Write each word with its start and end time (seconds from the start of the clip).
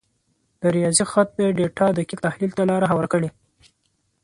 د 0.61 0.63
ریاضي 0.75 1.05
خط 1.11 1.27
د 1.37 1.41
ډیټا 1.57 1.87
دقیق 1.97 2.19
تحلیل 2.27 2.51
ته 2.57 2.63
لار 2.69 2.81
هواره 2.91 3.09
کړه. 3.13 3.29